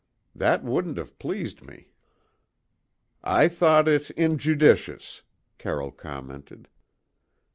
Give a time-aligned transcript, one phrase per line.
[0.33, 1.89] "That wouldn't have pleased me."
[3.23, 5.21] "I thought it injudicious,"
[5.59, 6.67] Carroll commented.